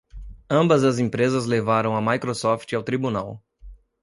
Ambas 0.49 0.83
as 0.83 0.97
empresas 0.97 1.45
levaram 1.45 1.95
a 1.95 2.01
Microsoft 2.01 2.73
ao 2.73 2.81
tribunal. 2.81 3.39